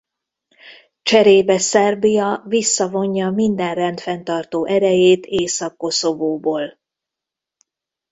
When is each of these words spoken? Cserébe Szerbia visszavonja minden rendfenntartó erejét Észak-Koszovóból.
Cserébe 1.01 1.57
Szerbia 1.57 2.43
visszavonja 2.47 3.29
minden 3.31 3.75
rendfenntartó 3.75 4.65
erejét 4.65 5.25
Észak-Koszovóból. 5.25 6.77